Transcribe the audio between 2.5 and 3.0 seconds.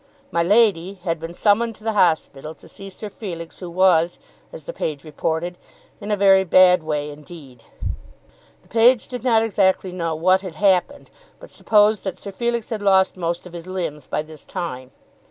to see